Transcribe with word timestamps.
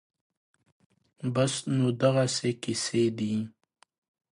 بس 1.33 1.53
نو 1.77 1.87
دغسې 2.01 2.51
قېصې 2.61 3.03
دي 3.17 3.35